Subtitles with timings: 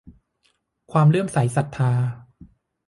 [0.91, 1.91] ความเลื่อมใสศรัทธา